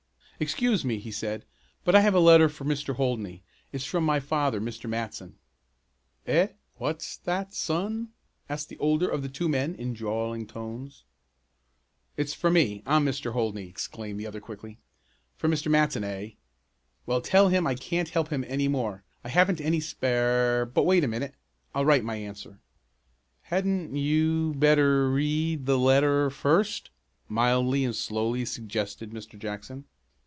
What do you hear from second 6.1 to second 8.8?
"Eh, what's that son?" asked the